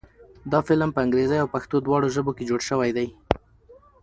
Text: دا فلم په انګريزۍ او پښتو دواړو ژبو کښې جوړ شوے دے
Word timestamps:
دا 0.51 0.59
فلم 0.67 0.89
په 0.93 0.99
انګريزۍ 1.05 1.37
او 1.41 1.51
پښتو 1.55 1.75
دواړو 1.85 2.07
ژبو 2.15 2.31
کښې 2.35 2.43
جوړ 2.49 2.61
شوے 2.69 2.89
دے 2.97 3.05